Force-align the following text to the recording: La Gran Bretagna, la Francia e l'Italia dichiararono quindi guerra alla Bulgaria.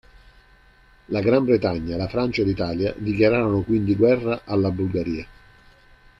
La 1.15 1.21
Gran 1.21 1.45
Bretagna, 1.45 1.95
la 1.95 2.07
Francia 2.07 2.41
e 2.41 2.45
l'Italia 2.45 2.91
dichiararono 2.97 3.61
quindi 3.61 3.93
guerra 3.95 4.41
alla 4.45 4.71
Bulgaria. 4.71 5.27